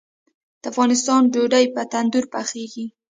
[0.61, 2.85] د افغانستان ډوډۍ په تندور پخیږي